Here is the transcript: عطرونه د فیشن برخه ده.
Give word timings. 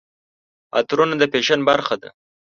عطرونه 0.77 1.15
د 1.17 1.23
فیشن 1.31 1.59
برخه 1.69 1.95
ده. 2.01 2.09